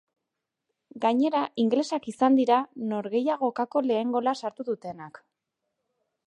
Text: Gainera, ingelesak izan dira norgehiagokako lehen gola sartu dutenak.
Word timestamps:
Gainera, 1.03 1.41
ingelesak 1.63 2.07
izan 2.11 2.39
dira 2.39 2.57
norgehiagokako 2.95 3.85
lehen 3.91 4.17
gola 4.17 4.35
sartu 4.43 4.67
dutenak. 4.73 5.23